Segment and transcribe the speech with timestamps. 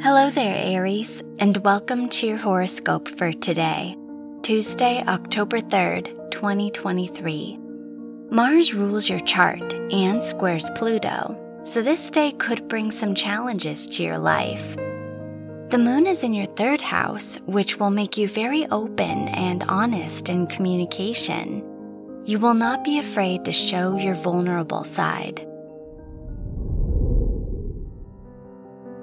[0.00, 3.96] Hello there, Aries, and welcome to your horoscope for today,
[4.42, 7.58] Tuesday, October 3rd, 2023.
[8.30, 14.04] Mars rules your chart and squares Pluto, so this day could bring some challenges to
[14.04, 14.76] your life.
[15.70, 20.28] The moon is in your third house, which will make you very open and honest
[20.28, 21.64] in communication.
[22.24, 25.47] You will not be afraid to show your vulnerable side.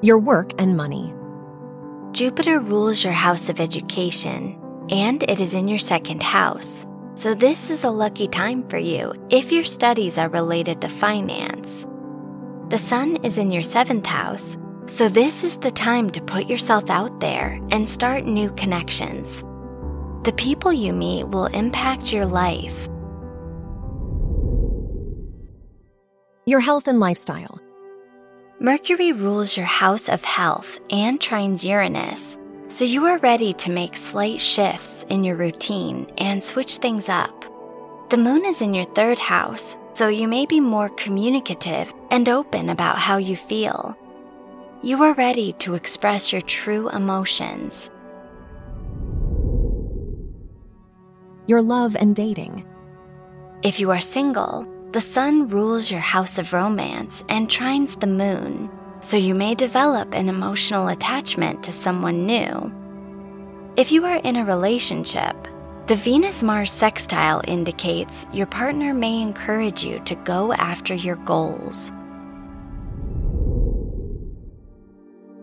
[0.06, 1.12] Your work and money.
[2.12, 4.56] Jupiter rules your house of education,
[4.90, 6.86] and it is in your second house.
[7.16, 11.88] So, this is a lucky time for you if your studies are related to finance.
[12.70, 16.92] The Sun is in your seventh house, so this is the time to put yourself
[16.92, 19.44] out there and start new connections.
[20.24, 22.88] The people you meet will impact your life.
[26.46, 27.60] Your health and lifestyle.
[28.66, 33.96] Mercury rules your house of health and trines Uranus, so you are ready to make
[33.96, 37.46] slight shifts in your routine and switch things up.
[38.10, 42.70] The moon is in your third house, so you may be more communicative and open
[42.70, 43.96] about how you feel.
[44.82, 47.92] You are ready to express your true emotions.
[51.46, 52.66] Your love and dating.
[53.62, 58.72] If you are single, the sun rules your house of romance and trines the moon,
[59.02, 62.72] so you may develop an emotional attachment to someone new.
[63.76, 65.36] If you are in a relationship,
[65.88, 71.92] the Venus Mars sextile indicates your partner may encourage you to go after your goals.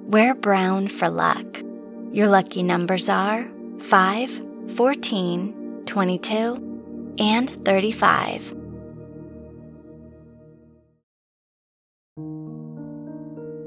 [0.06, 1.62] Wear brown for luck.
[2.10, 3.46] Your lucky numbers are
[3.80, 4.42] 5,
[4.76, 8.61] 14, 22, and 35.